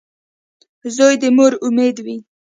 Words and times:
•زوی 0.95 1.15
د 1.21 1.23
مور 1.37 1.53
امید 1.65 1.97
وي. 2.05 2.17